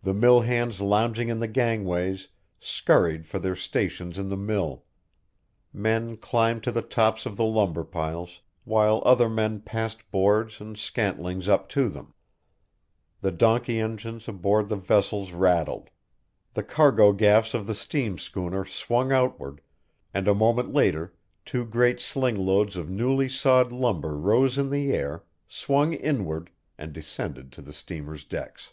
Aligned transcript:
The 0.00 0.14
mill 0.14 0.40
hands 0.40 0.80
lounging 0.80 1.28
in 1.28 1.38
the 1.38 1.46
gangways 1.46 2.28
scurried 2.58 3.26
for 3.26 3.38
their 3.38 3.54
stations 3.54 4.18
in 4.18 4.30
the 4.30 4.38
mill; 4.38 4.86
men 5.70 6.14
climbed 6.16 6.62
to 6.62 6.72
the 6.72 6.80
tops 6.80 7.26
of 7.26 7.36
the 7.36 7.44
lumber 7.44 7.84
piles, 7.84 8.40
while 8.64 9.02
other 9.04 9.28
men 9.28 9.60
passed 9.60 10.10
boards 10.10 10.62
and 10.62 10.78
scantlings 10.78 11.46
up 11.46 11.68
to 11.70 11.90
them; 11.90 12.14
the 13.20 13.30
donkey 13.30 13.78
engines 13.80 14.26
aboard 14.26 14.70
the 14.70 14.76
vessels 14.76 15.32
rattled; 15.32 15.90
the 16.54 16.64
cargo 16.64 17.12
gaffs 17.12 17.52
of 17.52 17.66
the 17.66 17.74
steam 17.74 18.16
schooner 18.16 18.64
swung 18.64 19.12
outward, 19.12 19.60
and 20.14 20.26
a 20.26 20.32
moment 20.34 20.72
later 20.72 21.12
two 21.44 21.66
great 21.66 22.00
sling 22.00 22.36
loads 22.46 22.76
of 22.78 22.88
newly 22.88 23.28
sawed 23.28 23.72
lumber 23.72 24.16
rose 24.16 24.56
in 24.56 24.70
the 24.70 24.90
air, 24.90 25.24
swung 25.48 25.92
inward, 25.92 26.48
and 26.78 26.94
descended 26.94 27.52
to 27.52 27.60
the 27.60 27.74
steamer's 27.74 28.24
decks. 28.24 28.72